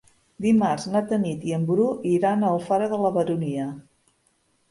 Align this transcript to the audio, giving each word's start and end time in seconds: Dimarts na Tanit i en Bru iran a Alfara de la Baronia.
Dimarts 0.43 0.85
na 0.93 1.01
Tanit 1.09 1.45
i 1.49 1.51
en 1.57 1.67
Bru 1.67 1.85
iran 2.13 2.45
a 2.45 2.49
Alfara 2.53 2.87
de 2.95 2.99
la 3.05 3.11
Baronia. 3.19 3.67